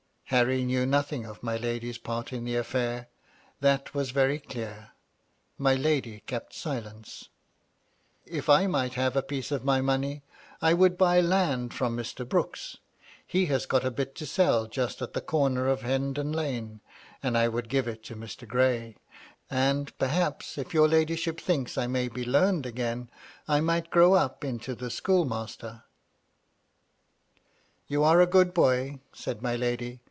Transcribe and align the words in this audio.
Harry 0.31 0.63
knew 0.63 0.85
nothing 0.85 1.25
of 1.25 1.43
my 1.43 1.57
lady's 1.57 1.97
part 1.97 2.31
in 2.31 2.45
the 2.45 2.55
affair; 2.55 3.09
that 3.59 3.93
was 3.93 4.11
very 4.11 4.39
clear. 4.39 4.91
My 5.57 5.75
lady 5.75 6.21
kept 6.21 6.53
silence." 6.55 7.27
If 8.25 8.47
I 8.47 8.65
might 8.65 8.93
have 8.93 9.17
a 9.17 9.21
piece 9.21 9.51
of 9.51 9.65
my 9.65 9.81
money, 9.81 10.23
I 10.61 10.73
would 10.73 10.97
buy 10.97 11.19
land 11.19 11.73
from 11.73 11.97
Mr. 11.97 12.25
Brooke: 12.25 12.57
he 13.27 13.47
has 13.47 13.65
got 13.65 13.83
a 13.83 13.91
bit 13.91 14.15
to 14.15 14.25
sell 14.25 14.67
just 14.67 15.01
at 15.01 15.11
the 15.11 15.19
comer 15.19 15.67
of 15.67 15.81
Hendon 15.81 16.31
Lane, 16.31 16.79
and 17.21 17.37
I 17.37 17.49
would 17.49 17.67
give 17.67 17.89
it 17.89 18.01
to 18.05 18.15
Mr. 18.15 18.47
Gray; 18.47 18.95
and, 19.49 19.93
perhaps, 19.97 20.57
if 20.57 20.73
your 20.73 20.87
ladyship 20.87 21.41
thinks 21.41 21.77
I 21.77 21.87
may 21.87 22.07
be 22.07 22.23
learned 22.23 22.65
again, 22.65 23.09
I 23.49 23.59
might 23.59 23.89
grow 23.91 24.13
up 24.13 24.45
into 24.45 24.75
the 24.75 24.89
schoolmaster."" 24.89 25.83
You 27.89 28.05
are 28.05 28.21
a 28.21 28.25
good 28.27 28.53
boy," 28.53 29.01
said 29.11 29.41
my 29.41 29.57
lady. 29.57 29.99